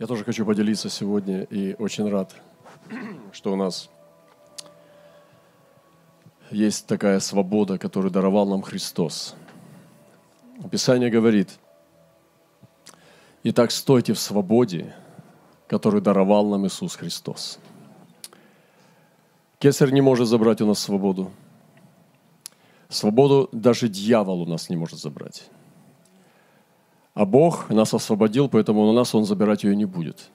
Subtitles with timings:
[0.00, 2.34] Я тоже хочу поделиться сегодня и очень рад,
[3.32, 3.90] что у нас
[6.50, 9.34] есть такая свобода, которую даровал нам Христос.
[10.70, 11.50] Писание говорит,
[13.44, 14.94] «Итак, стойте в свободе,
[15.68, 17.58] которую даровал нам Иисус Христос».
[19.58, 21.30] Кесарь не может забрать у нас свободу.
[22.88, 25.50] Свободу даже дьявол у нас не может забрать.
[27.20, 30.30] А Бог нас освободил, поэтому у нас Он забирать ее не будет.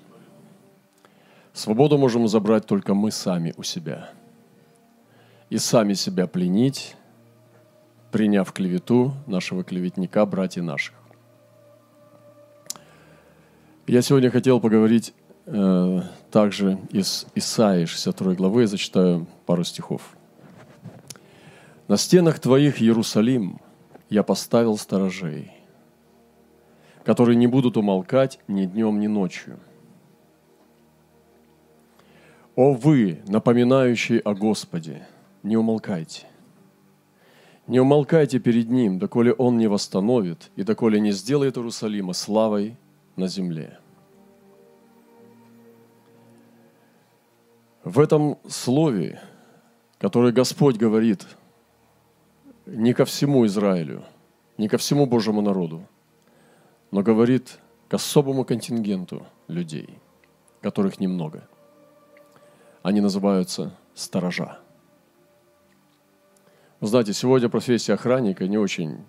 [1.52, 4.12] Свободу можем забрать только мы сами у себя.
[5.50, 6.96] И сами себя пленить,
[8.12, 10.94] приняв клевету нашего клеветника, братьев наших.
[13.88, 15.16] Я сегодня хотел поговорить
[15.48, 20.16] э, также из Исаии 62 главы, я зачитаю пару стихов.
[21.88, 23.60] «На стенах твоих, Иерусалим,
[24.12, 25.55] я поставил сторожей,
[27.06, 29.60] которые не будут умолкать ни днем, ни ночью.
[32.56, 35.08] О вы, напоминающие о Господе,
[35.44, 36.26] не умолкайте.
[37.68, 42.76] Не умолкайте перед Ним, доколе Он не восстановит и доколе не сделает Иерусалима славой
[43.16, 43.78] на земле.
[47.84, 49.22] В этом слове,
[50.00, 51.28] которое Господь говорит
[52.66, 54.04] не ко всему Израилю,
[54.58, 55.88] не ко всему Божьему народу,
[56.96, 60.00] но говорит к особому контингенту людей,
[60.62, 61.46] которых немного.
[62.84, 64.60] Они называются сторожа.
[66.80, 69.04] Вы знаете, сегодня профессия охранника не очень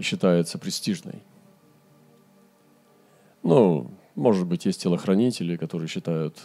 [0.00, 1.24] считается престижной.
[3.42, 6.38] Ну, может быть, есть телохранители, которые считают,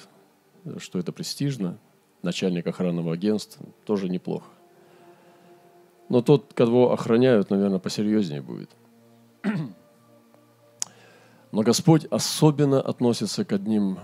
[0.77, 1.77] что это престижно.
[2.23, 4.49] Начальник охранного агентства тоже неплохо.
[6.09, 8.71] Но тот, кого охраняют, наверное, посерьезнее будет.
[11.51, 13.99] Но Господь особенно относится к, одним,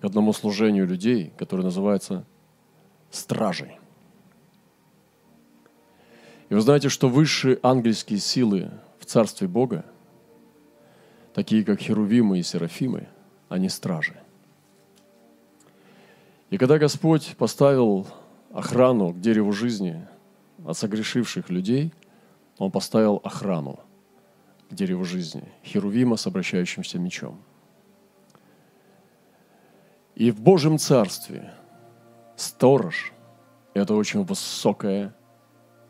[0.00, 2.24] к одному служению людей, которое называется
[3.10, 3.78] стражей.
[6.48, 9.84] И вы знаете, что высшие ангельские силы в Царстве Бога,
[11.34, 13.08] такие как Херувимы и Серафимы,
[13.48, 14.18] они стражи.
[16.48, 18.06] И когда Господь поставил
[18.52, 20.06] охрану к дереву жизни
[20.64, 21.92] от согрешивших людей,
[22.56, 23.80] Он поставил охрану–
[24.72, 27.40] дереву жизни, Херувима с обращающимся мечом.
[30.14, 31.52] И в Божьем Царстве
[32.36, 33.12] сторож–
[33.74, 35.14] это очень высокое,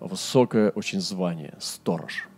[0.01, 2.29] высокое очень звание– сторож.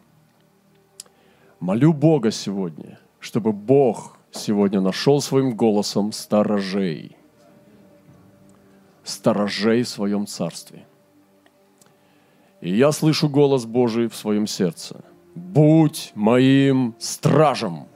[1.61, 7.17] Молю Бога сегодня, чтобы Бог сегодня нашел своим голосом сторожей,
[9.03, 10.87] сторожей в своем царстве.
[12.61, 17.87] И я слышу голос Божий в своем сердце– будь моим стражем.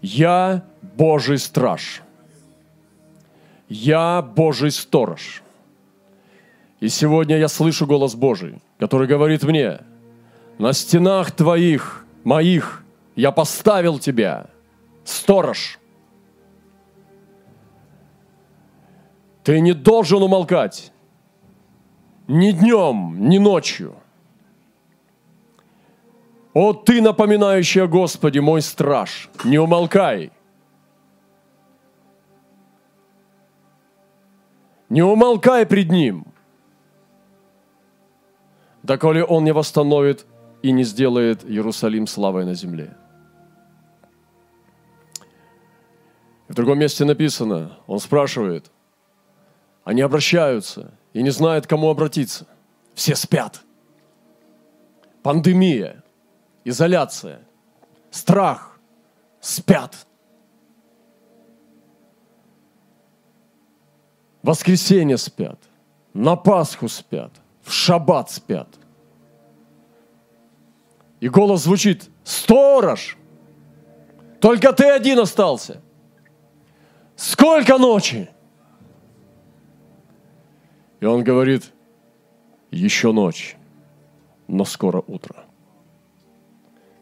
[0.00, 0.62] Я
[0.96, 2.02] Божий страж.
[3.68, 5.42] Я Божий сторож.
[6.80, 9.80] И сегодня я слышу голос Божий, который говорит мне,
[10.58, 14.46] на стенах твоих, моих, я поставил тебя,
[15.04, 15.78] сторож.
[19.44, 20.92] Ты не должен умолкать
[22.26, 23.96] ни днем, ни ночью–
[26.54, 30.30] о, ты, напоминающий о Господе, мой страж, не умолкай.
[34.90, 36.26] Не умолкай пред Ним,
[38.82, 40.26] доколе Он не восстановит
[40.60, 42.94] и не сделает Иерусалим славой на земле.
[46.48, 48.70] В другом месте написано, он спрашивает,
[49.84, 52.46] они обращаются и не знают, к кому обратиться.
[52.94, 53.62] Все спят.
[55.22, 56.01] Пандемия–
[56.64, 57.40] изоляция,
[58.10, 58.78] страх,
[59.40, 60.06] спят.
[64.42, 65.58] воскресенье спят,
[66.12, 68.68] на Пасху спят, в шаббат спят.
[71.20, 73.16] И голос звучит, сторож,
[74.40, 75.80] только ты один остался.
[77.14, 78.28] Сколько ночи?
[81.00, 81.72] И он говорит,
[82.70, 83.56] еще ночь,
[84.48, 85.44] но скоро утро.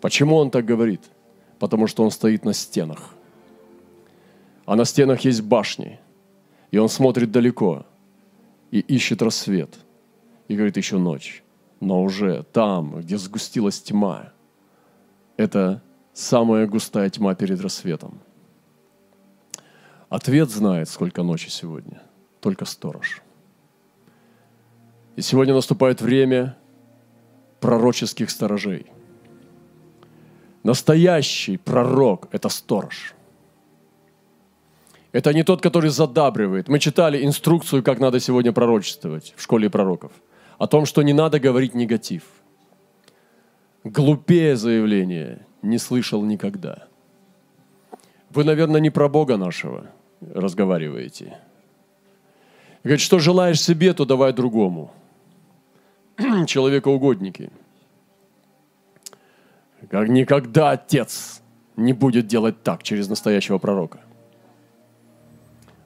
[0.00, 1.02] Почему он так говорит?
[1.58, 3.14] Потому что он стоит на стенах.
[4.64, 6.00] А на стенах есть башни.
[6.70, 7.85] И он смотрит далеко
[8.70, 9.79] и ищет рассвет.
[10.49, 11.43] И говорит, еще ночь.
[11.81, 14.32] Но уже там, где сгустилась тьма,
[15.37, 15.82] это
[16.12, 18.20] самая густая тьма перед рассветом.
[20.08, 22.03] Ответ знает, сколько ночи сегодня.
[22.41, 23.23] Только сторож.
[25.17, 26.56] И сегодня наступает время
[27.61, 28.87] пророческих сторожей–
[30.62, 33.15] Настоящий пророк– это сторож.
[35.12, 36.69] Это не тот, который задабривает.
[36.69, 40.12] Мы читали инструкцию, как надо сегодня пророчествовать в школе пророков.
[40.59, 42.23] О том, что не надо говорить негатив.
[43.83, 46.87] Глупее заявление не слышал никогда.
[48.29, 49.87] Вы, наверное, не про Бога нашего
[50.21, 51.39] разговариваете.
[52.85, 54.93] Говорит, что желаешь себе, то давай другому.
[56.47, 57.51] Человекоугодники.
[59.88, 61.43] Как никогда отец
[61.77, 64.00] не будет делать так через настоящего пророка.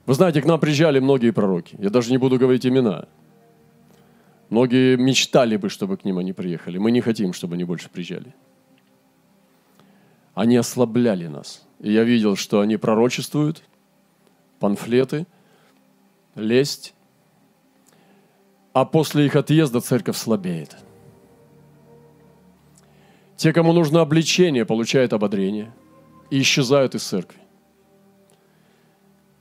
[0.05, 1.75] Вы знаете, к нам приезжали многие пророки.
[1.79, 3.05] Я даже не буду говорить имена.
[4.49, 6.77] Многие мечтали бы, чтобы к ним они приехали.
[6.77, 8.35] Мы не хотим, чтобы они больше приезжали.
[10.35, 11.65] Они ослабляли нас.
[11.79, 13.63] И я видел, что они пророчествуют,
[14.59, 15.25] панфлеты,
[16.35, 16.93] лесть.
[18.73, 20.77] А после их отъезда церковь слабеет.
[23.35, 25.73] Те, кому нужно обличение, получают ободрение
[26.29, 27.39] и исчезают из церкви.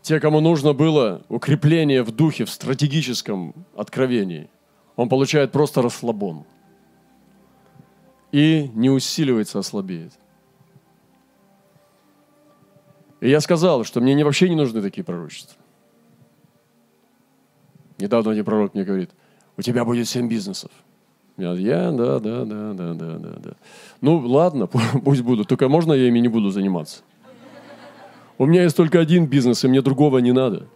[0.02, 4.50] Те, кому нужно было укрепление в духе, в стратегическом откровении,
[4.96, 6.44] он получает просто расслабон.
[8.32, 9.84] И не усиливается, а.
[13.20, 15.56] И я сказал, что мне вообще не нужны такие пророчества.
[17.98, 19.10] Недавно один пророк мне говорит,
[19.56, 20.70] у тебя будет семь бизнесов.
[21.36, 23.50] Я, да, да, да, да, да, да, да.
[24.00, 24.66] Ну, ладно,
[25.04, 25.48] пусть будут.
[25.48, 27.02] Только можно я ими не буду заниматься?
[28.38, 30.66] У меня есть только один бизнес, и мне другого не надо.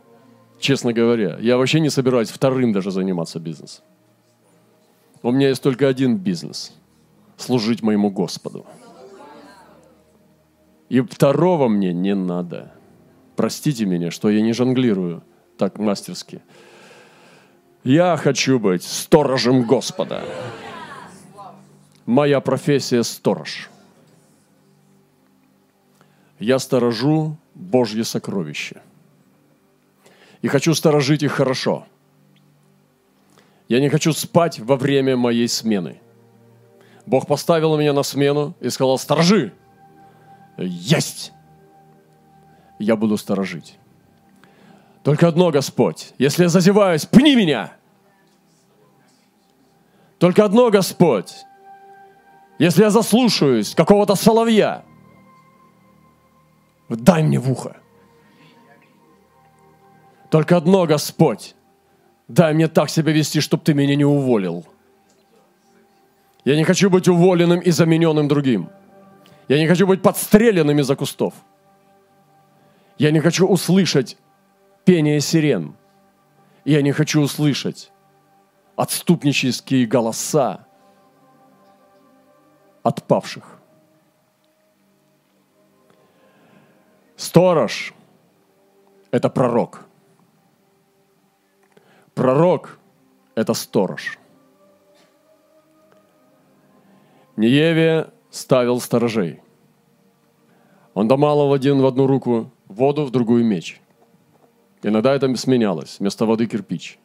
[0.60, 3.84] Честно говоря, я вообще не собираюсь вторым даже заниматься бизнесом.
[5.22, 6.75] У меня есть только один бизнес–
[7.37, 8.66] служить моему Господу.
[10.88, 12.72] И второго мне не надо.
[13.37, 15.22] Простите меня, что я не жонглирую
[15.56, 16.40] так мастерски.
[17.88, 20.23] Я хочу быть сторожем Господа.
[22.05, 23.70] Моя профессия– сторож.
[26.38, 28.82] Я сторожу Божье сокровище.
[30.43, 31.87] И хочу сторожить их хорошо.
[33.69, 35.99] Я не хочу спать во время моей смены.
[37.06, 39.55] Бог поставил меня на смену и сказал, сторожи.
[40.58, 41.32] Есть!
[42.79, 43.79] Я буду сторожить.
[45.05, 47.77] Только одно, Господь, если я зазеваюсь, пни меня.
[50.18, 51.44] Только одно, Господь,
[52.58, 54.84] если я заслушаюсь какого-то соловья,
[56.88, 57.76] дай мне в ухо.
[60.30, 61.54] Только одно, Господь,
[62.26, 64.66] дай мне так себя вести, чтобы ты меня не уволил.
[66.44, 68.70] Я не хочу быть уволенным и замененным другим.
[69.48, 71.34] Я не хочу быть подстреленным из-за кустов.
[72.98, 74.16] Я не хочу услышать
[74.84, 75.74] пение сирен.
[76.64, 77.92] Я не хочу услышать
[78.78, 80.64] отступнические голоса
[82.84, 83.58] отпавших.
[87.16, 87.92] Сторож–
[89.10, 89.84] это пророк.
[92.14, 92.78] Пророк–
[93.34, 94.16] это сторож.
[97.36, 99.42] Нееве ставил сторожей.
[100.94, 103.80] Он домалов один в одну руку воду, в другую меч.
[104.84, 105.98] Иногда это сменялось.
[105.98, 106.98] Вместо воды кирпич.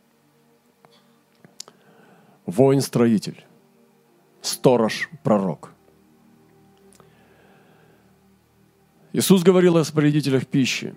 [2.46, 3.46] Воин-строитель.
[4.42, 5.72] Сторож-пророк.
[9.14, 10.96] Иисус говорил о распорядителях пищи.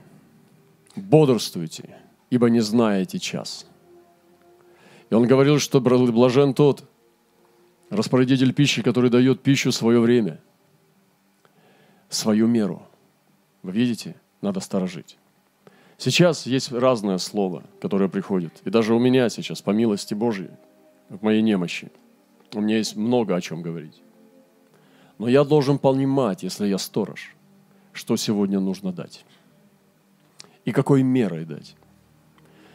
[0.96, 1.96] Бодрствуйте,
[2.30, 3.66] ибо не знаете час.
[5.10, 6.88] И Он говорил, что блажен тот,
[7.90, 10.40] распорядитель пищи, который дает пищу свое время,
[12.08, 12.82] свою меру.
[13.62, 15.18] Вы видите, надо сторожить.
[15.98, 18.52] Сейчас есть разное слово, которое приходит.
[18.64, 20.50] И даже у меня сейчас, по милости Божьей,
[21.08, 21.90] в моей немощи,
[22.54, 24.02] у меня есть много о чем говорить.
[25.18, 27.34] Но я должен понимать, если я сторож,
[27.92, 29.24] что сегодня нужно дать.
[30.64, 31.76] И какой мерой дать.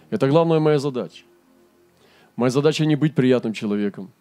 [0.09, 1.23] Это главная моя задача.
[2.35, 4.11] Моя задача не быть приятным человеком.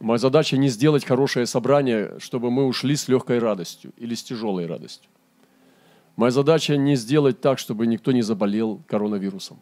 [0.00, 4.66] Моя задача не сделать хорошее собрание, чтобы мы ушли с легкой радостью или с тяжелой
[4.66, 5.10] радостью.
[6.16, 9.58] Моя задача не сделать так, чтобы никто не заболел коронавирусом.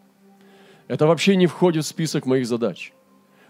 [0.87, 2.93] Это вообще не входит в список моих задач.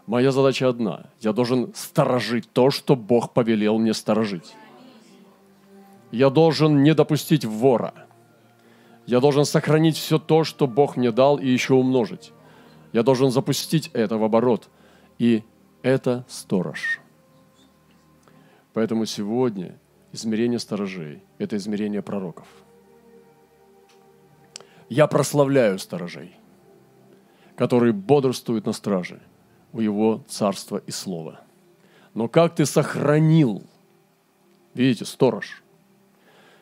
[0.08, 1.10] Моя задача одна.
[1.20, 4.56] Я должен сторожить то, что Бог повелел мне сторожить.
[6.12, 7.94] Я должен не допустить вора.
[9.06, 12.32] Я должен сохранить все то, что Бог мне дал, и еще умножить.
[12.94, 14.70] Я должен запустить это в оборот.
[15.20, 15.44] И
[15.82, 17.02] это сторож.
[18.74, 19.78] Поэтому сегодня
[20.14, 22.48] измерение сторожей– это измерение пророков.
[24.88, 26.34] Я прославляю сторожей,
[27.58, 29.20] которые бодрствуют на страже
[29.74, 31.42] у Его царства и слова.
[32.14, 33.64] Но как ты сохранил,
[34.74, 35.62] видите, сторож,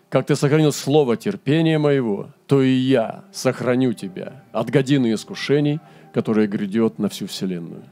[0.10, 5.80] как ты сохранил слово терпения моего, то и я сохраню тебя от годины искушений,
[6.14, 7.84] которое грядет на всю вселенную.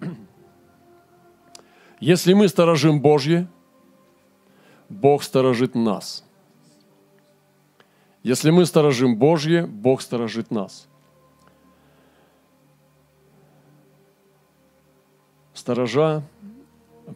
[2.00, 3.48] Если мы сторожим Божье,
[4.88, 6.24] Бог сторожит нас.
[8.22, 10.87] Если мы сторожим Божье, Бог сторожит нас.
[15.58, 16.22] Сторожа,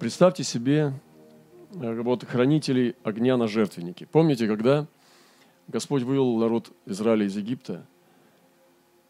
[0.00, 0.92] представьте себе
[1.74, 4.04] э, вот хранителей огня на жертвеннике.
[4.04, 4.88] Помните, когда
[5.68, 7.86] Господь вывел народ Израиля из Египта,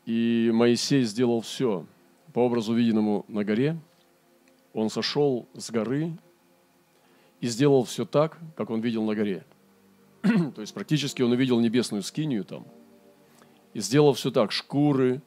[0.05, 1.87] и Моисей сделал все
[2.35, 3.79] по образу виденному на горе,
[4.75, 6.13] он сошел с горы
[7.41, 9.47] и сделал все так, как он видел на горе.
[10.21, 12.67] То есть практически он увидел небесную скинию там
[13.73, 15.23] и сделал все так, шкуры,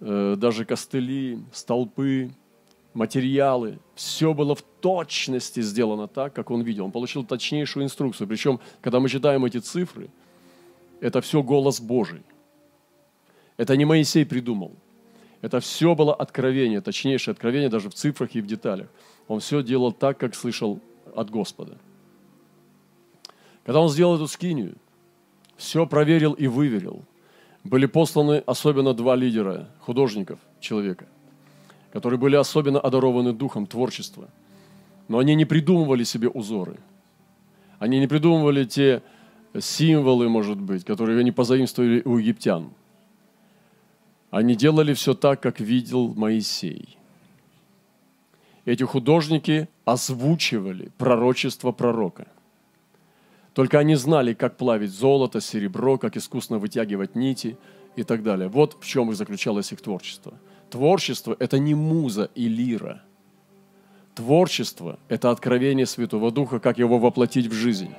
[0.00, 2.30] э, даже костыли, столпы,
[2.94, 6.86] материалы, все было в точности сделано так, как он видел.
[6.86, 8.28] Он получил точнейшую инструкцию.
[8.28, 10.08] Причем, когда мы читаем эти цифры,
[11.00, 12.22] это все голос Божий.
[13.56, 14.72] Это не Моисей придумал.
[15.42, 18.88] Это все было откровение, точнейшее откровение даже в цифрах и в деталях.
[19.28, 20.80] Он все делал так, как слышал
[21.14, 21.76] от Господа.
[23.64, 24.76] Когда он сделал эту скинию,
[25.56, 27.02] все проверил и выверил.
[27.62, 31.06] Были посланы особенно два лидера, художников человека,
[31.94, 34.28] которые были особенно одарованы духом творчества.
[35.08, 36.76] Но они не придумывали себе узоры.
[37.78, 39.02] Они не придумывали те
[39.58, 42.68] символы, может быть, которые они позаимствовали у египтян–
[44.34, 46.98] они делали все так, как видел Моисей.
[48.64, 52.26] Эти художники озвучивали пророчество пророка.
[53.52, 57.56] Только они знали, как плавить золото, серебро, как искусно вытягивать нити
[57.94, 58.48] и так далее.
[58.48, 60.34] Вот в чем и заключалось их творчество.
[60.70, 63.02] Творчество– это не муза и лира.
[64.14, 67.94] Творчество– это откровение Святого Духа, как его воплотить в жизнь.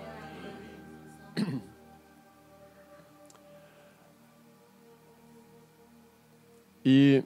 [6.84, 7.24] И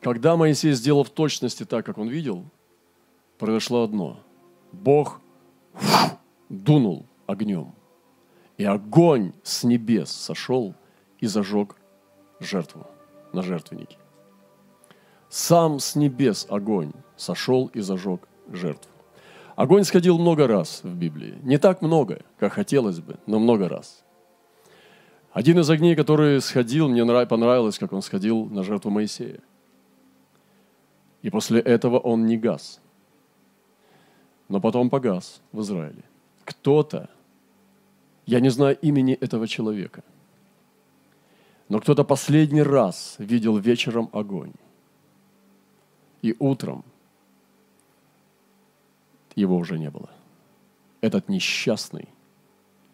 [0.00, 2.44] когда Моисей сделал в точности так, как он видел,
[3.38, 4.20] произошло одно.
[4.72, 5.20] Бог
[6.48, 7.74] дунул огнем,
[8.56, 10.74] и огонь с небес сошел
[11.18, 11.76] и зажег
[12.40, 12.86] жертву
[13.32, 13.98] на жертвеннике.
[15.30, 18.90] Сам с небес огонь сошел и зажег жертву.
[19.54, 21.38] Огонь сходил много раз в Библии.
[21.42, 24.02] Не так много, как хотелось бы, но много раз.
[25.32, 29.38] Один из огней, который сходил, мне понравилось, как он сходил на жертву Моисея.
[31.22, 32.80] И после этого он не гас.
[34.48, 36.02] Но потом погас в Израиле.
[36.44, 37.08] Кто-то,
[38.26, 40.02] я не знаю имени этого человека,
[41.68, 44.54] но кто-то последний раз видел вечером огонь.
[46.22, 46.84] И утром
[49.34, 50.10] его уже не было.
[51.00, 52.08] Этот несчастный,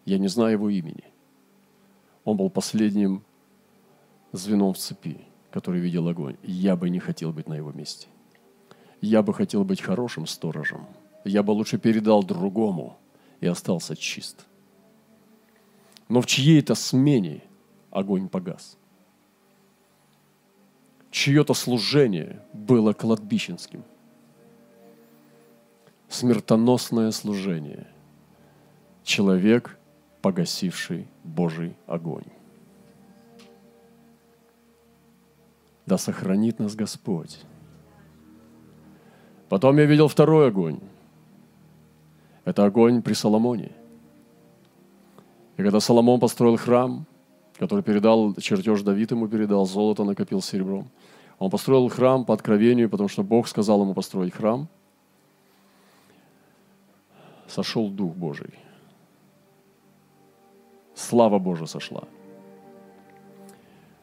[0.05, 1.03] я не знаю его имени–
[2.27, 3.23] он был последним
[4.33, 6.35] звеном в цепи, который видел огонь.
[6.43, 8.09] Я бы не хотел быть на его месте.
[8.99, 10.87] Я бы хотел быть хорошим сторожем.
[11.23, 12.97] Я бы лучше передал другому
[13.39, 14.45] и остался чист.
[16.09, 17.43] Но в чьей-то смене
[17.91, 18.77] огонь погас.
[21.17, 23.83] Чье-то служение было кладбищенским.
[26.09, 27.87] Смертоносное служение.
[29.03, 29.79] Человек
[30.21, 32.27] погасивший Божий огонь.
[35.87, 37.39] Да сохранит нас Господь.
[39.49, 40.79] Потом я видел второй огонь.
[42.45, 43.71] Это огонь при Соломоне.
[45.57, 47.07] И когда Соломон построил храм,
[47.59, 50.89] который передал, чертеж Давид ему передал, золото накопил серебром,
[51.39, 54.67] он построил храм по откровению, потому что Бог сказал ему построить храм.
[57.47, 58.53] Сошел Дух Божий–
[60.97, 62.03] слава Божия сошла.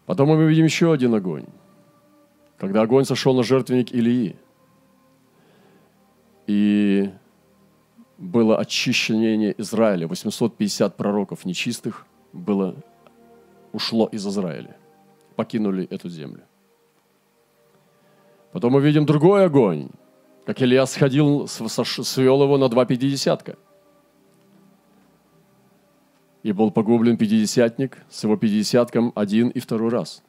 [0.06, 1.46] Потом мы видим еще один огонь.
[2.58, 4.36] Когда огонь сошел на жертвенник Илии,
[6.46, 7.10] и
[8.18, 12.76] было очищение Израиля, 850 пророков нечистых было,
[13.74, 14.74] ушло из Израиля,
[15.36, 16.44] покинули эту землю.
[18.52, 19.88] Потом мы видим другой огонь,
[20.46, 23.56] как Илья сходил, свел его на два пятидесятка–
[26.44, 30.22] и был погублен пятидесятник с его пятидесятком один и второй раз.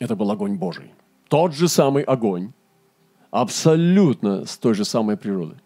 [0.00, 0.92] Это был огонь Божий.
[1.28, 2.52] Тот же самый огонь,
[3.30, 5.56] абсолютно с той же самой природы.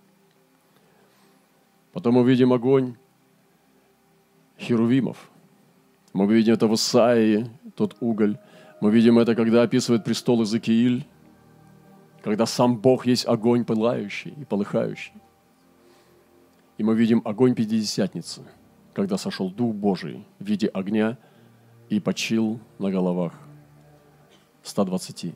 [1.93, 2.97] Потом мы видим огонь
[4.59, 5.28] херувимов.
[6.27, 8.39] Мы видим это в Исаии, тот уголь.
[8.81, 11.07] Мы видим это, когда описывает престол Иезекииль,
[12.23, 15.13] когда сам Бог есть огонь пылающий и полыхающий.
[16.77, 18.43] И мы видим огонь Пятидесятницы–
[18.99, 21.19] когда сошел Дух Божий в виде огня
[21.89, 23.33] и почил на головах
[24.65, 25.35] 120.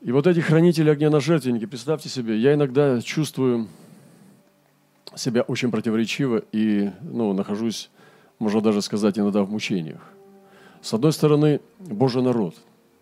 [0.00, 3.68] И вот эти хранители огня на жертвеннике, представьте себе, я иногда чувствую
[5.16, 7.90] себя очень противоречиво и ну, нахожусь,
[8.38, 10.02] можно даже сказать, иногда в мучениях.
[10.82, 12.54] С одной стороны, Божий народ,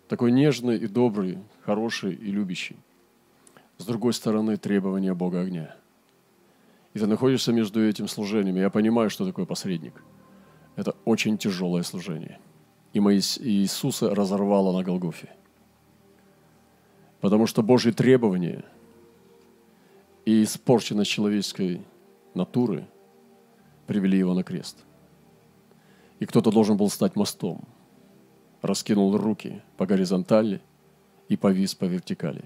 [0.07, 2.77] такой нежный и добрый, хороший и любящий.
[3.77, 5.75] С другой стороны, требования Бога огня.
[6.93, 8.55] И ты находишься между этим служением.
[8.55, 9.93] Я понимаю, что такое посредник.
[10.77, 12.39] Это очень тяжелое служение.
[12.93, 15.29] И Иисуса разорвало на Голгофе.
[17.19, 18.63] Потому что Божьи требования
[20.23, 21.81] и испорченность человеческой
[22.35, 22.87] натуры
[23.87, 24.83] привели его на крест.
[26.19, 27.63] И кто-то должен был стать мостом.
[28.61, 30.61] Раскинул руки по горизонтали
[31.27, 32.45] и повис по вертикали.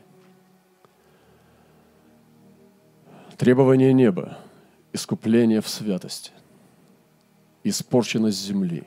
[3.37, 4.37] Требование неба,
[4.91, 6.31] искупление в святости,
[7.63, 8.83] испорченность земли.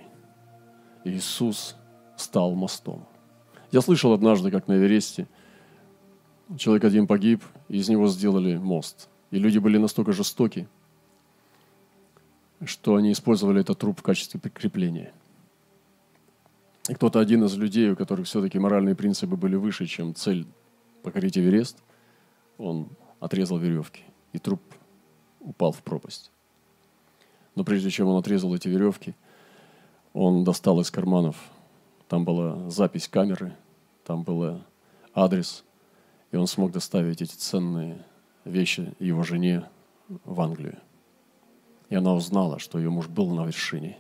[1.05, 1.77] Иисус
[2.17, 3.07] стал мостом.
[3.71, 5.27] Я слышал однажды, как на Эвересте
[6.59, 9.09] человек один погиб, и из него сделали мост.
[9.31, 10.69] И люди были настолько жестоки–
[12.67, 15.13] что они использовали этот труп в качестве прикрепления.
[16.89, 20.47] И кто-то один из людей, у которых все-таки моральные принципы были выше, чем цель
[21.03, 21.79] покорить Эверест,
[22.59, 22.89] он
[23.21, 24.03] отрезал веревки,
[24.33, 24.61] и труп
[25.41, 26.31] упал в пропасть.
[27.55, 29.15] Но прежде чем он отрезал эти веревки,
[30.13, 31.37] он достал из карманов,
[32.09, 33.57] там была запись камеры,
[34.05, 34.63] там был
[35.15, 35.65] адрес,
[36.31, 38.05] и он смог доставить эти ценные
[38.45, 39.65] вещи его жене
[40.25, 40.79] в Англию.
[41.93, 43.99] И она узнала, что ее муж был на вершине,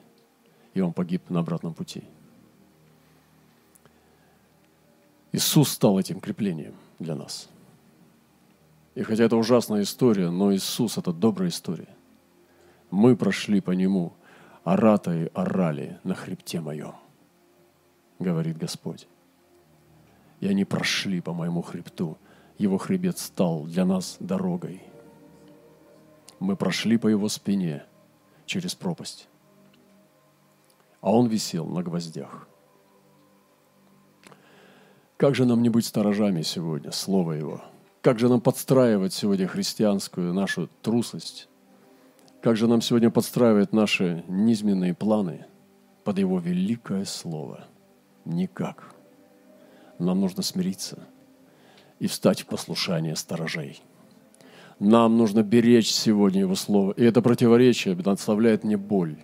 [0.72, 2.04] и он погиб на обратном пути.
[5.30, 7.50] Иисус стал этим креплением для нас.
[8.94, 11.94] И хотя это ужасная история, но Иисус– это добрая история.
[12.90, 14.14] Мы прошли по Нему,
[14.64, 16.94] ората и орали на хребте моем,
[18.19, 19.06] говорит Господь.
[20.40, 22.17] И они прошли по моему хребту.
[22.56, 24.82] Его хребет стал для нас дорогой–
[26.43, 27.85] мы прошли по его спине
[28.47, 29.28] через пропасть.
[31.00, 32.49] А он висел на гвоздях.
[35.17, 37.63] Как же нам не быть сторожами сегодня, Слово Его?
[38.00, 41.49] Как же нам подстраивать сегодня христианскую нашу трусость?
[42.41, 45.47] Как же нам сегодня подстраивать наши низменные планы
[46.02, 47.65] под Его великое Слово?
[48.25, 48.95] Никак.
[49.99, 51.07] Нам нужно смириться
[52.00, 53.81] и встать в послушание сторожей–
[54.82, 56.92] нам нужно беречь сегодня Его Слово.
[56.92, 59.16] И это противоречие доставляет мне боль.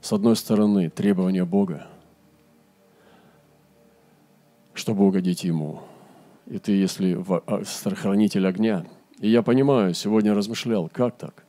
[0.00, 1.86] С одной стороны, требования Бога,
[4.72, 5.82] чтобы угодить Ему.
[6.46, 7.62] И ты, если а,
[7.94, 8.86] хранитель огня,
[9.18, 11.44] и я понимаю, сегодня размышлял, как так?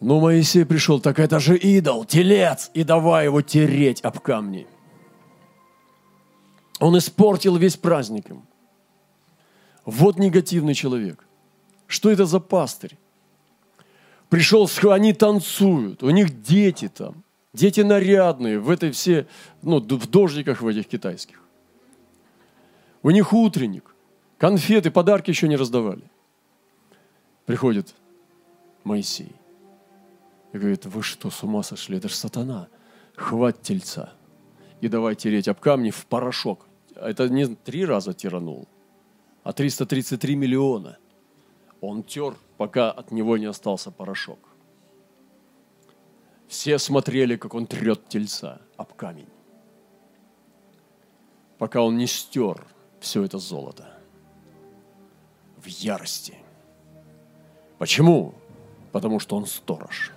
[0.00, 4.66] Ну, Моисей пришел, так это же идол, телец, и давай его тереть об камни.
[6.78, 8.46] Он испортил весь праздником.
[9.84, 11.26] Вот негативный человек.
[11.90, 12.96] Что это за пастырь?
[14.28, 19.26] Пришел, они танцуют, у них дети там, дети нарядные, в этой все,
[19.62, 21.40] ну, в дождиках в этих китайских.
[23.02, 23.92] У них утренник,
[24.38, 26.04] конфеты, подарки еще не раздавали.
[27.44, 27.96] Приходит
[28.84, 29.34] Моисей
[30.52, 31.96] и говорит, вы что, с ума сошли?
[31.96, 32.68] Это же сатана.
[33.16, 34.12] Хватит тельца.
[34.80, 36.68] И давай тереть об камни в порошок.
[36.94, 38.68] Это не три раза тиранул,
[39.42, 40.96] а 333 миллиона–
[41.80, 44.38] он тер, пока от него не остался порошок.
[46.48, 49.28] Все смотрели, как он трет тельца об камень,
[51.58, 52.66] пока он не стер
[53.00, 53.94] все это золото
[55.56, 56.34] в ярости.
[57.78, 58.34] Почему?
[58.92, 60.12] Потому что он сторож.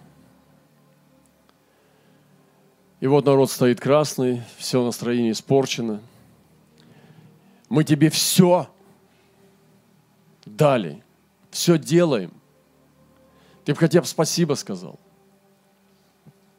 [2.99, 6.01] И вот народ стоит красный, все настроение испорчено.
[7.69, 8.69] Мы тебе все
[10.45, 11.02] дали
[11.53, 12.31] все делаем.
[13.63, 14.99] Ты бы хотя бы спасибо сказал.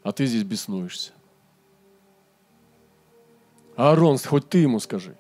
[0.02, 1.12] А ты здесь беснуешься.
[3.76, 5.16] Аарон, хоть ты ему скажи.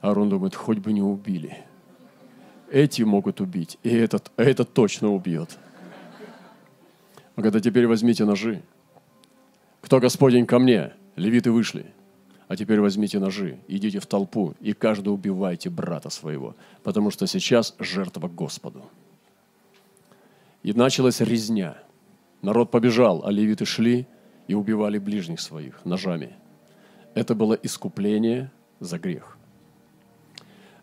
[0.00, 1.64] Аарон думает, хоть бы не убили.
[2.70, 5.58] Эти могут убить, и этот, а этот точно убьет.
[7.36, 8.62] А теперь возьмите ножи.
[9.82, 10.94] Кто Господень ко мне?
[11.16, 11.92] Левиты вышли.
[12.48, 17.74] А теперь возьмите ножи, идите в толпу и каждый убивайте брата своего, потому что сейчас
[17.78, 18.84] жертва Господу.
[20.62, 21.76] И началась резня.
[22.40, 24.06] Народ побежал, а левиты шли
[24.46, 26.36] и убивали ближних своих ножами.
[27.14, 29.36] Это было искупление за грех.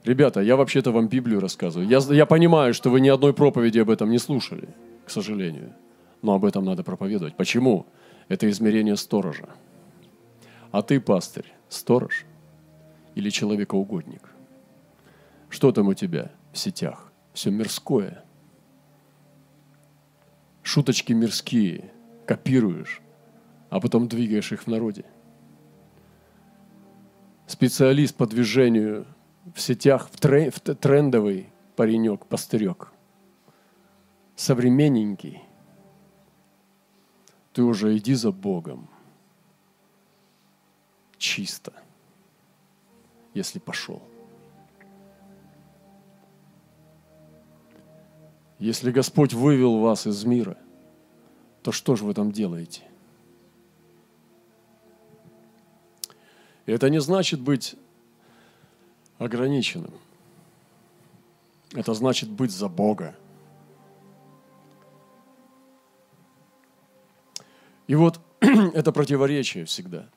[0.04, 1.90] Ребята, я вообще-то вам Библию рассказываю.
[1.90, 4.70] Я, я понимаю, что вы ни одной проповеди об этом не слушали,
[5.04, 5.74] к сожалению.
[6.22, 7.36] Но об этом надо проповедовать.
[7.36, 7.88] Почему?
[8.28, 9.50] Это измерение сторожа.
[10.72, 12.26] А ты, пастырь, сторож
[13.16, 14.30] или человекоугодник?
[15.50, 17.12] Что там у тебя в сетях?
[17.34, 18.24] Все мирское.
[20.64, 21.92] Шуточки мирские.
[22.26, 23.02] Копируешь,
[23.70, 25.06] а потом двигаешь их в народе.
[27.46, 29.06] Специалист по движению
[29.54, 32.92] в сетях, в, трен, в трендовый паренек, пастырек.
[34.36, 35.44] Современненький.
[37.54, 38.90] Ты уже иди за Богом.
[41.18, 41.74] Чисто.
[43.34, 44.02] Если пошел.
[48.60, 50.58] Если Господь вывел вас из мира,
[51.62, 52.84] то что же вы там делаете?
[56.66, 57.76] И это не значит быть
[59.18, 59.94] ограниченным.
[61.74, 63.16] Это значит быть за Бога.
[67.88, 70.10] И вот это противоречие всегда.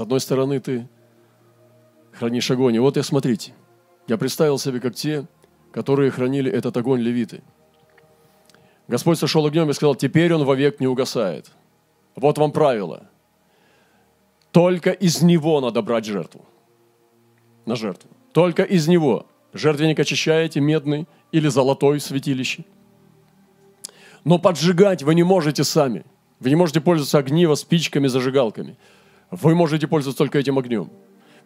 [0.00, 0.88] С одной стороны, ты
[2.12, 2.74] хранишь огонь.
[2.74, 3.52] И вот я смотрите,
[4.08, 5.26] я представил себе, как те,
[5.72, 7.42] которые хранили этот огонь левиты.
[8.88, 11.50] Господь сошел огнем и сказал, теперь он вовек не угасает.
[12.16, 13.10] Вот вам правило.
[14.52, 16.46] Только из него надо брать жертву
[17.66, 18.08] на жертву.
[18.32, 19.26] Только из него.
[19.52, 22.64] Жертвенник очищаете, медный или золотой святилище.
[24.24, 26.06] Но поджигать вы не можете сами.
[26.38, 28.78] Вы не можете пользоваться огниво, спичками, зажигалками.
[29.30, 30.90] Вы можете пользоваться только этим огнем.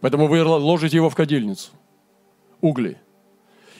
[0.00, 1.70] Поэтому вы ложите его в кадильницу.
[2.60, 2.98] Угли.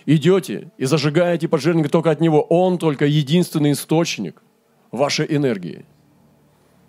[0.07, 2.43] Идете и зажигаете поджженник только от него.
[2.43, 4.43] Он только единственный источник
[4.91, 5.87] вашей энергии,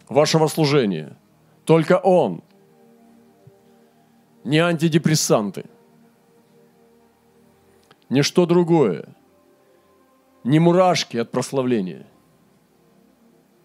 [0.10, 1.18] вашего служения.
[1.66, 2.42] Только он–
[4.46, 5.66] не антидепрессанты,
[8.10, 9.08] не что другое,
[10.44, 12.06] не мурашки от прославления,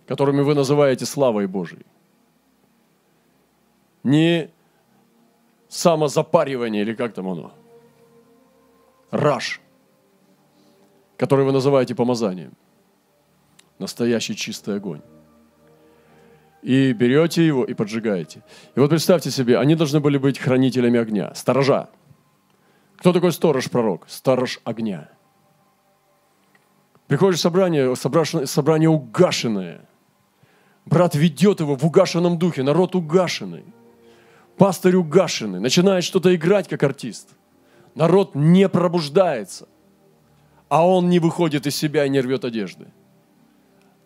[0.06, 1.84] которыми вы называете славой Божией,
[4.02, 4.50] не
[5.68, 7.52] самозапаривание или как там оно,
[9.10, 9.60] раш,
[11.16, 12.52] который вы называете помазанием,
[13.78, 15.02] настоящий чистый огонь
[16.62, 18.42] и берете его и поджигаете.
[18.74, 21.88] И вот представьте себе, они должны были быть хранителями огня, сторожа.
[22.96, 24.04] Кто такой сторож-пророк?
[24.08, 25.08] Сторож огня.
[27.06, 27.96] Приходишь в собрание,
[28.46, 29.80] собрание угашенное.
[30.84, 33.64] Брат ведет его в угашенном духе, народ угашенный.
[34.60, 37.30] Пастырь угашенный, начинает что-то играть как артист.
[37.94, 39.66] Народ не пробуждается,
[40.68, 42.86] а он не выходит из себя и не рвет одежды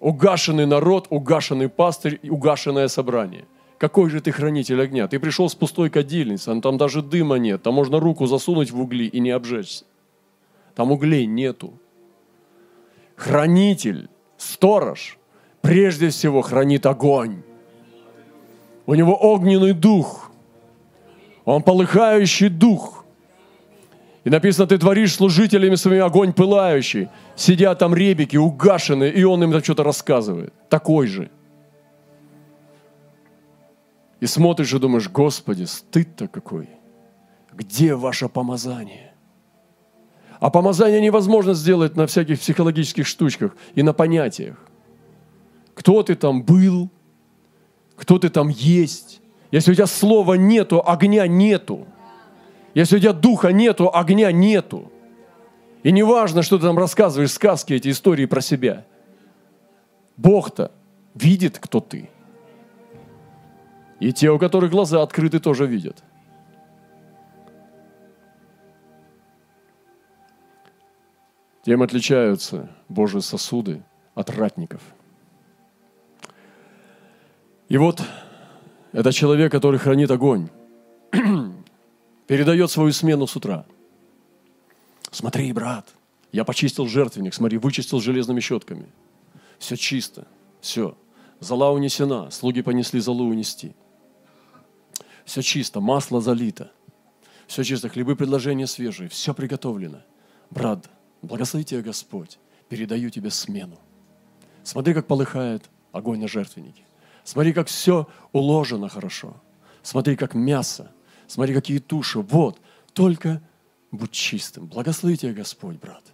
[0.04, 3.46] угашенный народ, угашенный пастырь, угашенное собрание.
[3.78, 5.08] Какой же ты хранитель огня?
[5.08, 9.06] Ты пришел с пустой кадильницей, там даже дыма нет, там можно руку засунуть в угли
[9.06, 9.86] и не обжечься.
[10.74, 11.72] Там углей нету.
[13.16, 15.18] Хранитель, сторож,
[15.62, 17.42] прежде всего хранит огонь.
[18.84, 20.23] У него огненный дух.
[21.44, 23.04] Он полыхающий дух.
[24.24, 27.08] И написано, ты творишь служителями своими огонь пылающий.
[27.36, 30.52] Сидят там ребики, угашенные, и он им там что-то рассказывает.
[30.70, 31.30] Такой же.
[34.20, 36.70] И смотришь и думаешь, Господи, стыд-то какой.
[37.52, 39.12] Где ваше помазание?
[40.40, 44.56] А помазание невозможно сделать на всяких психологических штучках и на понятиях.
[45.74, 46.90] Кто ты там был,
[47.96, 49.20] кто ты там есть.
[49.54, 51.86] Если у тебя слова нету, огня нету–
[52.74, 54.90] если у тебя духа нету, огня нету.
[55.84, 58.84] И не важно, что ты там рассказываешь сказки, эти истории про себя.
[60.16, 60.72] Бог-то
[61.14, 62.10] видит, кто ты.
[64.00, 66.02] И те, у которых глаза открыты, тоже видят.
[71.64, 73.82] Тем отличаются Божьи сосуды
[74.14, 74.82] от ратников.
[77.68, 78.02] И вот
[78.94, 80.48] это человек, который хранит огонь
[82.28, 83.66] передает свою смену с утра.
[85.10, 85.92] Смотри, брат,
[86.30, 88.86] я почистил жертвенник, смотри, вычистил железными щетками.
[89.58, 90.28] Все чисто,
[90.60, 90.96] все.
[91.40, 93.74] Зала унесена, слуги понесли залу унести.
[95.24, 96.70] Все чисто, масло залито.
[97.48, 100.02] Все чисто, хлебы предложения свежие, все приготовлено.
[100.50, 100.88] Брат,
[101.20, 103.78] благослови тебя Господь, передаю тебе смену.
[104.62, 106.84] Смотри, как полыхает огонь на жертвеннике.
[107.24, 109.40] Смотри, как все уложено хорошо.
[109.82, 110.92] Смотри, как мясо
[111.26, 112.20] Смотри, какие туши.
[112.20, 112.60] Вот,
[112.92, 113.42] только
[113.90, 114.66] будь чистым.
[114.66, 116.04] Благослови тебя Господь, брат.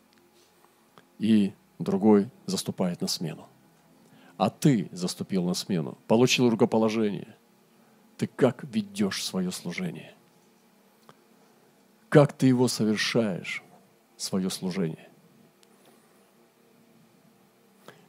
[1.18, 3.48] И другой заступает на смену.
[4.36, 7.36] А ты заступил на смену, получил рукоположение.
[8.16, 10.14] Ты как ведешь свое служение?
[12.10, 13.62] как ты его совершаешь,
[14.16, 15.08] свое служение.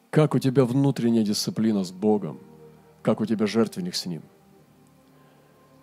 [0.10, 2.40] Как у тебя внутренняя дисциплина с Богом,
[3.02, 4.24] как у тебя жертвенник с Ним.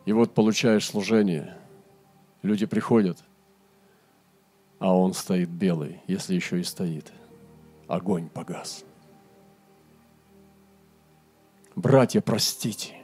[0.05, 1.57] И вот получаешь служение,
[2.43, 3.19] люди приходят,
[4.79, 7.13] а он стоит белый, если еще и стоит.
[7.89, 8.85] Огонь погас.
[11.75, 12.97] Братья, простите.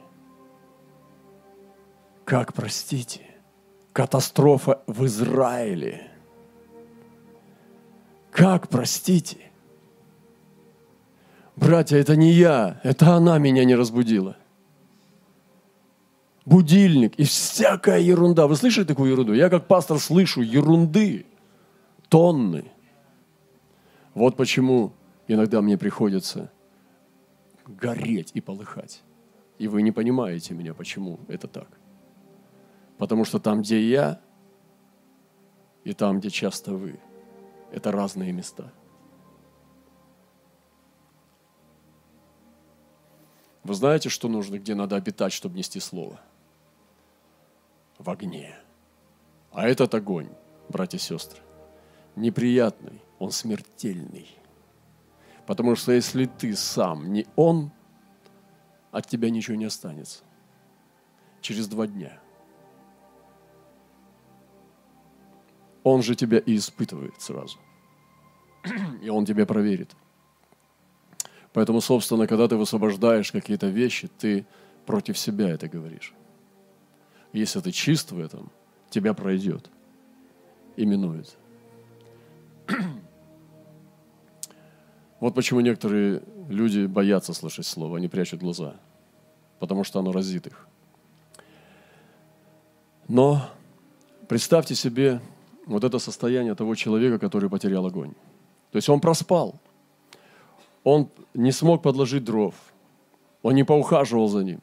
[2.23, 3.21] Как простите?
[3.93, 6.11] Катастрофа в Израиле.
[8.31, 9.51] Как простите?
[11.55, 14.35] Братья, это не я, это она меня не разбудила.
[16.45, 18.45] Будильник и всякая ерунда.
[18.47, 19.33] Вы слышали такую ерунду?
[19.33, 21.25] Я как пастор слышу ерунды,
[22.09, 22.71] тонны.
[24.13, 24.93] Вот почему
[25.27, 26.51] иногда мне приходится
[27.65, 29.01] гореть и полыхать.
[29.57, 31.67] И вы не понимаете меня, почему это так.
[32.97, 34.19] Потому что там, где я,
[35.83, 36.99] и там, где часто вы,
[37.71, 38.71] это разные места.
[43.65, 46.21] Вы знаете, что нужно, где надо обитать, чтобы нести слово?
[47.97, 48.55] В огне.
[49.51, 50.29] А этот огонь,
[50.69, 51.41] братья и сестры,
[52.15, 54.29] неприятный, он смертельный.
[55.47, 57.71] Потому что если ты сам не он,
[58.91, 60.23] от тебя ничего не останется.
[61.41, 62.19] Через два дня.
[65.81, 67.57] Он же тебя и испытывает сразу.
[69.01, 69.95] И он тебя проверит.
[71.55, 74.45] Поэтому, собственно, когда ты высвобождаешь какие-то вещи, ты
[74.85, 76.13] против себя это говоришь.
[77.31, 78.51] Если ты чист в этом,
[78.89, 79.69] тебя пройдет
[80.75, 81.37] и минует.
[85.21, 88.75] Вот почему некоторые люди боятся слышать слово, они прячут глаза,
[89.59, 90.67] потому что оно разит их.
[93.07, 93.49] Но
[94.27, 95.21] представьте себе
[95.65, 98.11] вот это состояние того человека, который потерял огонь.
[98.71, 99.55] То есть он проспал,
[100.85, 102.55] он не смог подложить дров,
[103.43, 104.61] он не поухаживал за ним,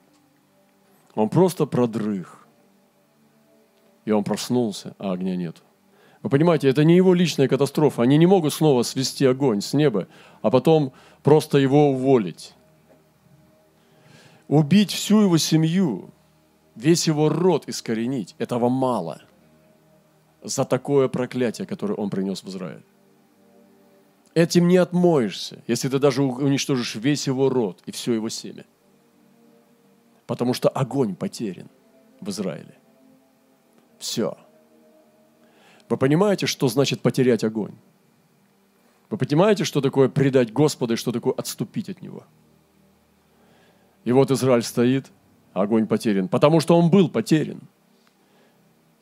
[1.15, 2.39] он просто продрых.
[4.07, 5.63] И он проснулся, а огня нет.
[6.23, 8.03] Вы понимаете, это не его личная катастрофа.
[8.03, 10.09] Они не могут снова свести огонь с неба,
[10.41, 12.55] а потом просто его уволить.
[14.49, 16.11] Убить всю его семью,
[16.75, 19.23] весь его род искоренить, этого мало
[20.43, 22.83] за такое проклятие, которое он принес в Израиль.
[24.35, 28.65] Этим не отмоешься, если ты даже уничтожишь весь его род и все его семя.
[30.27, 31.69] Потому что огонь потерян
[32.21, 32.79] в Израиле.
[33.99, 34.37] Все.
[35.89, 37.75] Вы понимаете, что значит потерять огонь?
[39.11, 42.25] Вы понимаете, что такое предать Господа и что такое отступить от Него?
[44.05, 45.13] И вот Израиль стоит,
[45.53, 47.61] а огонь потерян, потому что он был потерян.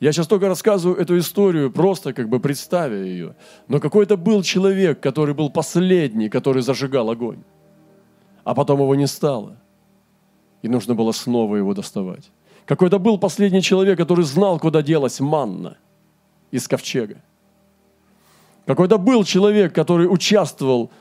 [0.01, 3.35] Я сейчас только рассказываю эту историю, просто как бы представя ее.
[3.69, 7.43] Но какой-то был человек, который был последний, который зажигал огонь.
[8.43, 9.57] А потом его не стало.
[10.63, 12.31] И нужно было снова его доставать.
[12.65, 15.77] Какой-то был последний человек, который знал, куда делась манна–
[16.51, 17.21] из ковчега.
[18.65, 20.91] Какой-то был человек, который участвовал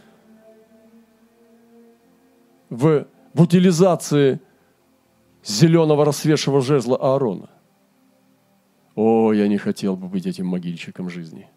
[2.70, 4.40] в, утилизации
[5.44, 7.50] зеленого рассвешего жезла Аарона.
[9.02, 11.48] О, я не хотел бы быть этим могильщиком жизни.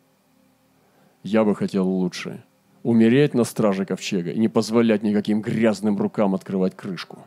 [1.23, 2.41] Я бы хотел лучше
[2.83, 7.19] умереть на страже ковчега и не позволять никаким грязным рукам открывать крышку.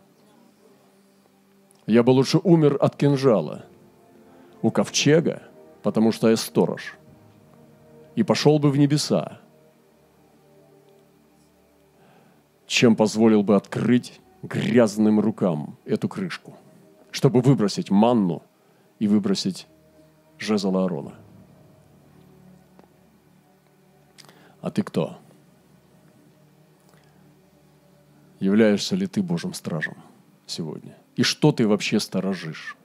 [1.87, 3.67] Я бы лучше умер от кинжала
[4.63, 5.43] у ковчега,
[5.83, 6.97] потому что я сторож,
[8.15, 9.39] и пошел бы в небеса,
[12.67, 16.55] чем позволил бы открыть грязным рукам эту крышку,
[17.11, 18.43] чтобы выбросить манну
[18.99, 19.67] и выбросить
[20.39, 21.15] жезл Аарона.
[24.61, 25.19] А ты кто?
[28.41, 29.97] Являешься ли ты Божьим стражем
[30.47, 30.97] сегодня?
[31.15, 32.77] И что ты вообще сторожишь?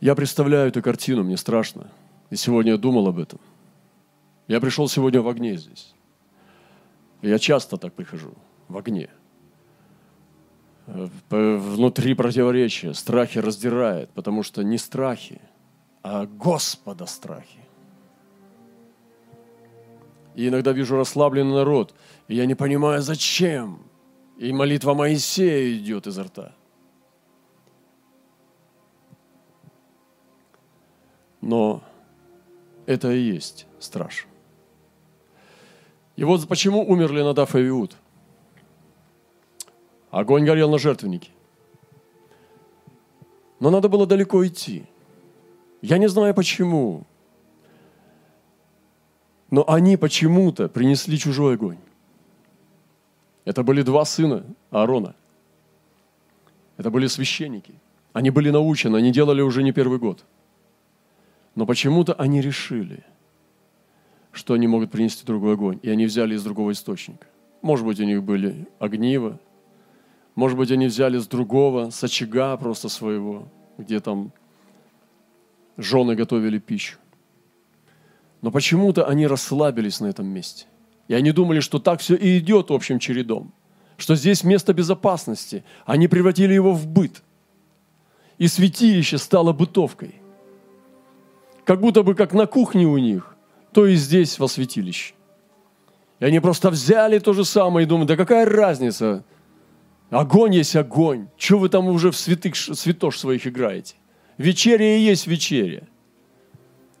[0.00, 1.90] Я представляю эту картину, мне страшно.
[2.30, 3.38] И сегодня я думал об этом.
[4.48, 5.94] Я пришел сегодня в огне здесь.
[7.20, 8.34] Я часто так прихожу,
[8.66, 9.10] в огне.
[10.86, 15.40] Внутри противоречия, страхи раздирает, потому что не страхи,
[16.02, 17.60] а Господа страхи.
[20.34, 21.94] И иногда вижу расслабленный народ,
[22.26, 23.84] и я не понимаю, зачем.
[24.38, 26.52] И молитва Моисея идет изо рта–
[31.42, 31.82] Но
[32.86, 34.26] это и есть страж.
[36.16, 37.96] И вот почему умерли Надав и Иуд.
[40.12, 41.30] Огонь горел на жертвеннике.
[43.60, 44.84] Но надо было далеко идти.
[45.80, 47.04] Я не знаю почему.
[49.50, 51.78] Но они почему-то принесли чужой огонь.
[53.46, 55.14] Это были два сына Аарона.
[56.76, 57.74] Это были священники.
[58.12, 60.24] Они были научены, они делали уже не первый год.
[61.54, 63.02] Но почему-то они решили,
[64.30, 65.78] что они могут принести другой огонь.
[65.82, 67.26] И они взяли из другого источника.
[67.62, 69.38] Может быть, у них были огниво.
[70.34, 74.32] Может быть, они взяли с другого, с очага просто своего, где там
[75.76, 76.98] жены готовили пищу.
[78.40, 80.66] Но почему-то они расслабились на этом месте.
[81.08, 83.52] И они думали, что так все и идет общим чередом.
[83.96, 85.64] Что здесь место безопасности.
[85.84, 87.22] Они превратили его в быт.
[88.38, 90.16] И святилище стало бытовкой.
[91.64, 93.36] Как будто бы как на кухне у них,
[93.72, 95.14] то и здесь во святилище.
[96.18, 99.24] И они просто взяли то же самое и думают, да какая разница?
[100.12, 101.28] Огонь есть огонь.
[101.38, 103.94] Чего вы там уже в святых, святош своих играете?
[104.36, 105.88] Вечеря и есть вечеря.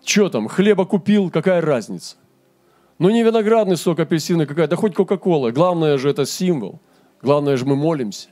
[0.02, 2.16] Что там, хлеба купил, какая разница?
[2.98, 5.50] Ну не виноградный сок, апельсины какая, да хоть Кока-Кола.
[5.50, 6.80] Главное же это символ.
[7.20, 8.30] Главное же мы молимся.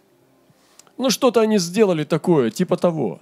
[0.96, 3.20] Ну что-то они сделали такое, типа того.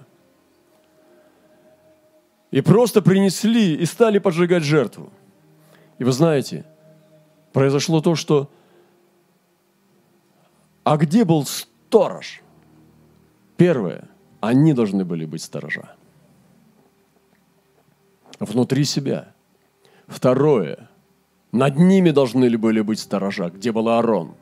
[2.51, 5.11] И просто принесли и стали поджигать жертву.
[5.97, 6.63] И вы знаете,
[7.51, 8.49] произошло то, что...
[10.89, 12.41] А где был сторож?
[13.57, 15.95] Первое, они должны были быть сторожа
[18.39, 19.35] внутри себя.
[20.07, 20.89] Второе.
[21.51, 24.33] Над ними должны ли были быть сторожа, где был Аарон.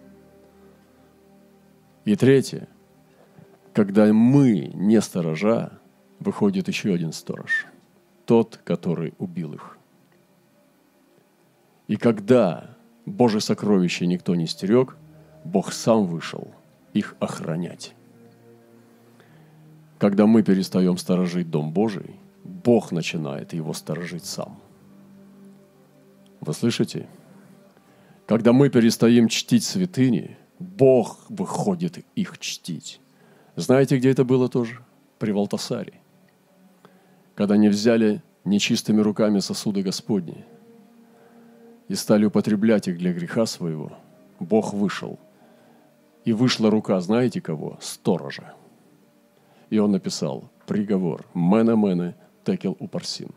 [2.05, 2.69] И третье.
[3.73, 5.77] Когда мы не сторожа,
[6.21, 7.65] выходит еще один сторож.
[8.25, 9.77] Тот, который убил их.
[11.89, 14.95] И когда Божье сокровище никто не стерег,
[15.43, 16.51] Бог сам вышел
[16.93, 17.93] их охранять.
[19.97, 22.15] Когда мы перестаем сторожить Дом Божий–
[22.67, 24.59] Бог начинает его сторожить сам.
[26.41, 27.07] Вы слышите?
[28.25, 32.99] Когда мы перестаем чтить святыни, Бог выходит их чтить.
[33.55, 34.79] Знаете, где это было тоже?
[35.19, 35.93] При Валтасаре.
[37.35, 40.45] Когда они взяли нечистыми руками сосуды Господни
[41.87, 43.97] и стали употреблять их для греха своего,
[44.39, 45.19] Бог вышел.
[46.27, 47.77] И вышла рука, знаете кого?
[47.79, 48.53] Сторожа.
[49.69, 51.25] И он написал приговор.
[51.33, 53.29] Мене-мене, Текел Упарсин.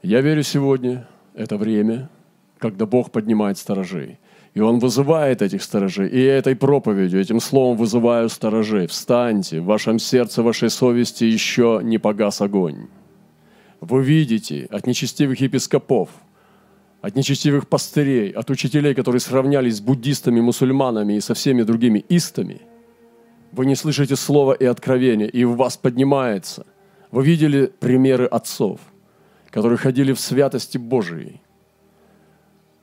[0.00, 2.08] Я верю сегодня, это время,
[2.58, 4.20] когда Бог поднимает сторожей.
[4.54, 6.08] И Он вызывает этих сторожей.
[6.08, 8.86] И этой проповедью, этим словом вызываю сторожей.
[8.86, 12.86] Встаньте, в вашем сердце, в вашей совести еще не погас огонь.
[13.80, 16.10] Вы видите от нечестивых епископов,
[17.06, 22.60] от нечестивых пастырей, от учителей, которые сравнялись с буддистами, мусульманами и со всеми другими истами,
[23.52, 26.66] вы не слышите слова и откровения, и в вас поднимается–
[27.10, 28.80] вы видели примеры отцов,
[29.50, 31.40] которые ходили в святости Божией.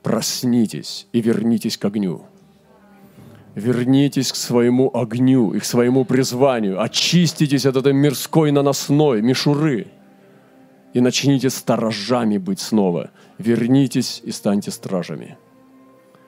[0.02, 2.22] Проснитесь и вернитесь к огню.
[3.54, 6.82] Вернитесь к своему огню и к своему призванию.
[6.82, 9.86] Очиститесь от этой мирской наносной мишуры
[10.92, 13.10] и начните сторожами быть снова.
[13.38, 15.38] Вернитесь и станьте стражами.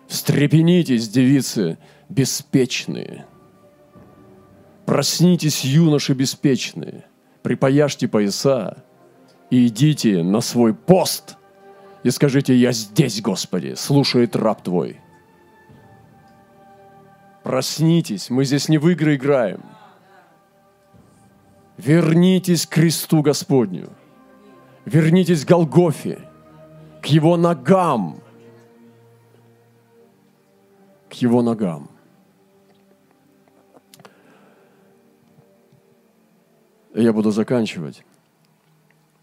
[0.09, 3.27] Встрепенитесь, девицы, беспечные.
[4.85, 7.05] Проснитесь, юноши беспечные–
[7.47, 8.83] припаяшьте пояса
[9.51, 11.37] и идите на свой пост
[12.03, 15.01] и скажите, я здесь, Господи, слушает раб Твой.
[17.45, 19.63] Проснитесь, мы здесь не в игры играем.
[21.77, 23.91] Вернитесь к кресту Господню.
[24.85, 26.26] Вернитесь к Голгофе,
[27.07, 28.21] к Его ногам.
[31.09, 31.89] К Его ногам.
[36.95, 38.03] я буду заканчивать,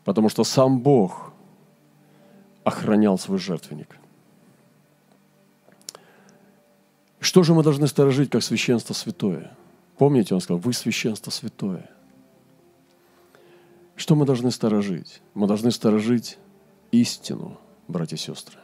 [0.05, 1.33] потому что сам Бог
[2.63, 3.97] охранял свой жертвенник.
[7.19, 9.57] Что же мы должны сторожить, как священство святое?
[9.97, 11.89] Помните, он сказал, вы священство святое.
[13.95, 15.21] Что мы должны сторожить?
[15.33, 16.37] Мы должны сторожить
[16.91, 17.57] истину,
[17.93, 18.59] братья и сестры.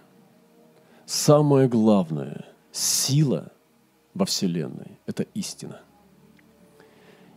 [1.05, 3.51] Самое главное, сила
[4.13, 5.79] во Вселенной– это истина.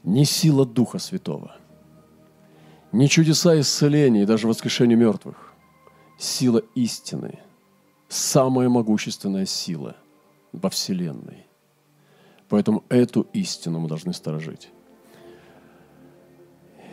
[0.02, 1.56] Не сила Духа Святого–
[2.92, 5.54] не чудеса исцеления и даже воскрешения мертвых.
[6.18, 7.38] Сила истины–
[8.08, 9.96] самая могущественная сила
[10.52, 11.46] во Вселенной.
[12.50, 14.68] Поэтому эту истину мы должны сторожить.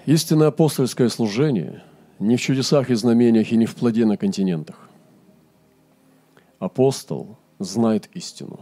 [0.06, 1.84] Истинное апостольское служение
[2.18, 4.89] не в чудесах и знамениях и не в плоде на континентах.
[6.60, 8.60] Апостол знает истину,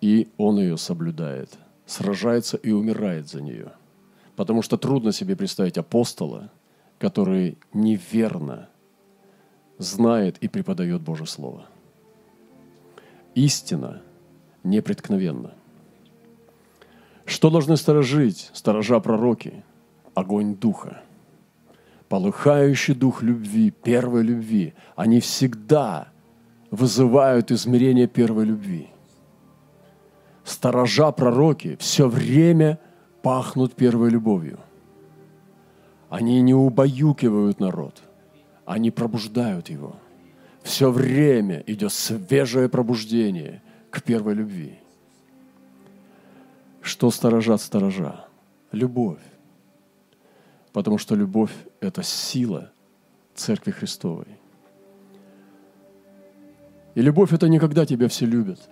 [0.00, 1.50] и он ее соблюдает,
[1.86, 3.72] сражается и умирает за нее–
[4.36, 6.50] Потому что трудно себе представить апостола,
[6.98, 8.68] который неверно
[9.78, 11.66] знает и преподает Божье Слово.
[13.34, 14.02] Истина
[14.62, 15.54] непреткновенна.
[17.24, 19.64] Что должны сторожить, сторожа пророки?
[20.14, 21.02] Огонь Духа.
[22.08, 24.74] Полыхающий дух любви, первой любви.
[24.94, 26.08] Они всегда
[26.70, 28.88] вызывают измерение первой любви.
[30.44, 32.78] Сторожа пророки все время
[33.22, 34.60] пахнут первой любовью.
[36.08, 38.02] Они не убаюкивают народ,
[38.64, 39.96] они пробуждают его.
[40.62, 44.78] Все время идет свежее пробуждение к первой любви.
[46.80, 48.26] Что сторожат сторожа?
[48.70, 49.22] Любовь.
[50.72, 52.70] Потому что любовь– это сила
[53.34, 54.35] Церкви Христовой.
[56.96, 58.70] И любовь– это не когда тебя все любят.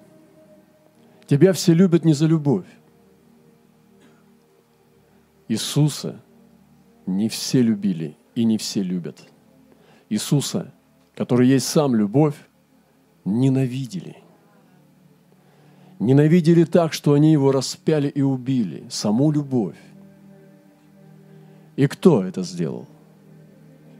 [1.26, 2.66] Тебя все любят не за любовь.
[5.46, 6.22] Иисуса
[7.04, 9.28] не все любили и не все любят.
[10.08, 10.72] Иисуса,
[11.14, 12.34] который есть сам любовь,
[13.26, 14.16] ненавидели.
[15.98, 19.76] Ненавидели так, что они его распяли и убили, саму любовь.
[21.76, 22.86] И кто это сделал?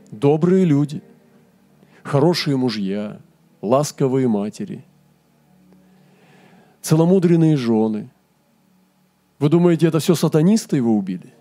[0.09, 1.03] Добрые люди,
[2.01, 3.21] хорошие мужья,
[3.65, 4.85] ласковые матери,
[6.81, 8.09] целомудренные жены.
[9.39, 11.33] Вы думаете, это все сатанисты его убили?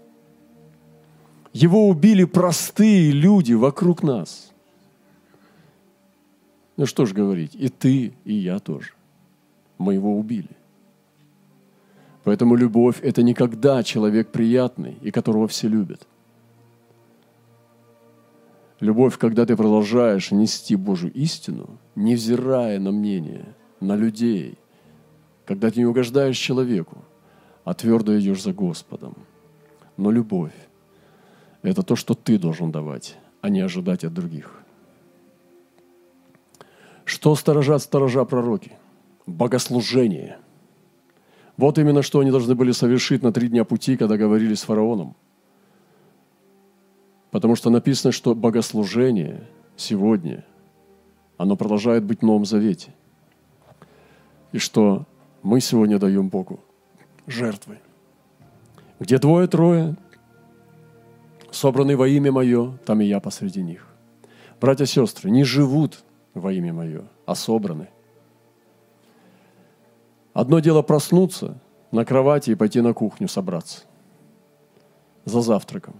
[1.52, 4.52] Его убили простые люди вокруг нас.
[6.76, 8.92] Ну что ж говорить, и ты, и я тоже.
[9.78, 10.50] Мы его убили.
[12.24, 16.06] Поэтому любовь– это никогда человек приятный и которого все любят.
[18.80, 24.58] Любовь, когда ты продолжаешь нести Божью истину, невзирая на мнение, на людей,
[25.44, 27.04] когда ты не угождаешь человеку,
[27.64, 29.14] а твердо идешь за Господом.
[29.96, 30.54] Но любовь
[31.64, 34.62] это то, что ты должен давать, а не ожидать от других.
[37.04, 38.72] Что сторожат сторожа пророки?
[39.26, 40.38] Богослужение.
[41.56, 45.16] Вот именно что они должны были совершить на три дня пути, когда говорили с фараоном.
[47.30, 50.44] Потому что написано, что богослужение сегодня,
[51.36, 52.94] оно продолжает быть в Новом Завете.
[54.52, 55.06] И что
[55.42, 56.60] мы сегодня даем Богу
[57.26, 57.78] жертвы.
[59.00, 59.96] Где двое-трое
[61.50, 63.86] собраны во имя Мое, там и я посреди них.
[64.60, 66.04] Братья и сестры, не живут
[66.34, 67.88] во имя Мое, а собраны.
[70.32, 71.60] Одно дело проснуться
[71.90, 73.82] на кровати и пойти на кухню собраться
[75.24, 75.94] за завтраком,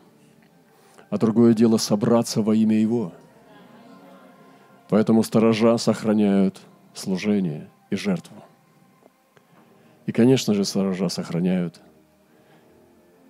[1.09, 3.13] а другое дело собраться во имя Его.
[4.95, 6.61] Поэтому сторожа сохраняют
[6.95, 8.37] служение и жертву.
[10.07, 11.81] И, конечно же, сторожа сохраняют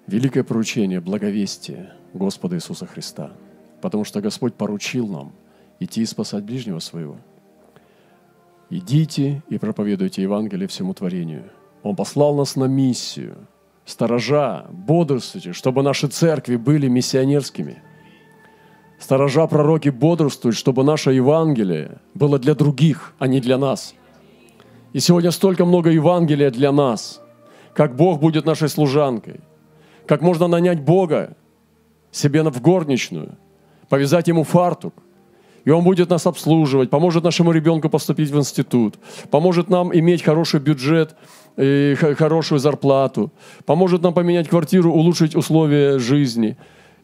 [0.06, 3.32] великое поручение, благовестие– Господа Иисуса Христа.
[3.80, 5.32] Потому что Господь поручил нам
[5.80, 7.16] идти и спасать ближнего своего.
[8.68, 11.50] Идите и проповедуйте Евангелие всему творению.
[11.82, 13.38] Он послал нас на миссию.
[13.86, 17.82] Сторожа, бодрствуйте, чтобы наши церкви были миссионерскими.
[19.04, 23.94] Сторожа, пророки бодрствуют, чтобы наше Евангелие было для других, а не для нас.
[24.94, 27.20] И сегодня столько много Евангелия для нас.
[27.74, 29.40] Как Бог будет нашей служанкой.
[30.06, 31.36] Как можно нанять Бога
[32.12, 33.36] себе в горничную,
[33.90, 34.94] повязать ему фартук,
[35.66, 38.94] и он будет нас обслуживать, поможет нашему ребенку поступить в институт,
[39.30, 41.14] поможет нам иметь хороший бюджет
[41.58, 43.30] и хорошую зарплату,
[43.66, 46.56] поможет нам поменять квартиру, улучшить условия жизни.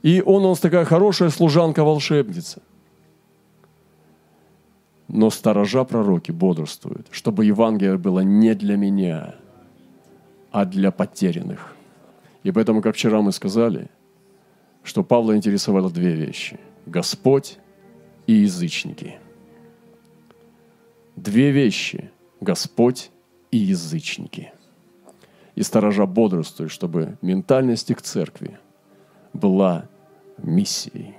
[0.02, 2.62] И он нас такая хорошая служанка-волшебница.
[5.08, 9.34] Но сторожа пророки бодрствуют, чтобы Евангелие было не для меня,
[10.52, 11.74] а для потерянных.
[12.44, 13.88] И поэтому, как вчера мы сказали–
[14.82, 17.58] что Павла интересовало две вещи– Господь
[18.26, 19.18] и язычники.
[21.16, 23.10] Две вещи– Господь
[23.50, 24.52] и язычники.
[25.54, 28.58] И сторожа бодрствуют, чтобы ментальность их церкви
[29.32, 29.86] была
[30.38, 31.14] миссией.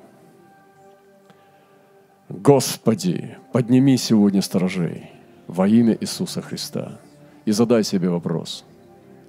[2.30, 5.12] Господи, подними сегодня сторожей
[5.48, 7.00] во имя Иисуса Христа
[7.46, 8.64] и задай себе вопрос,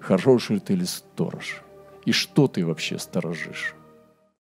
[0.00, 1.62] хороший ты ли сторож,
[2.04, 3.74] и что ты вообще сторожишь?